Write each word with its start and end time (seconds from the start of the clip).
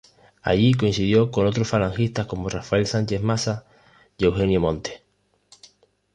Allí 0.41 0.73
coincidió 0.73 1.29
con 1.29 1.45
otros 1.45 1.69
falangistas 1.69 2.25
como 2.25 2.49
Rafael 2.49 2.87
Sánchez 2.87 3.21
Mazas 3.21 3.65
y 4.17 4.25
Eugenio 4.25 4.59
Montes. 4.59 5.03